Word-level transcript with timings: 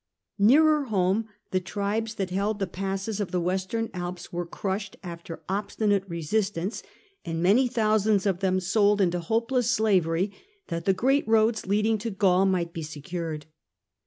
Nearer 0.39 0.85
home 0.85 1.27
the 1.51 1.59
tribes 1.59 2.15
that 2.15 2.31
held 2.31 2.57
the 2.57 2.65
passes 2.65 3.19
of 3.19 3.29
the 3.29 3.39
Western 3.39 3.91
Alps 3.93 4.33
were 4.33 4.47
crushed 4.47 4.97
after 5.03 5.43
obstinate 5.47 6.09
resistance, 6.09 6.81
and 7.23 7.43
many 7.43 7.67
thousands 7.67 8.25
of 8.25 8.39
them 8.39 8.59
sold 8.59 8.99
into 8.99 9.19
hopeless 9.19 9.69
slavery, 9.69 10.31
that 10.69 10.85
the 10.85 10.93
great 10.93 11.27
roads 11.27 11.67
leading 11.67 11.99
to 11.99 12.09
Gaul 12.09 12.47
might 12.47 12.73
be 12.73 12.81
secured. 12.81 13.45